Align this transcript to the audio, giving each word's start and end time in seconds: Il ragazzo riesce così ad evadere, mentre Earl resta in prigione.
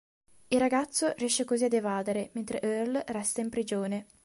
Il 0.47 0.57
ragazzo 0.57 1.13
riesce 1.17 1.45
così 1.45 1.65
ad 1.65 1.73
evadere, 1.73 2.31
mentre 2.33 2.59
Earl 2.59 3.03
resta 3.05 3.41
in 3.41 3.49
prigione. 3.51 4.07